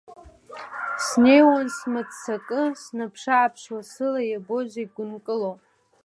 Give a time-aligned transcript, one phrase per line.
[1.05, 5.51] Снеиуан смыццакы, снаԥшы-ааԥшуа, сыла иабо зегь гәынкыло.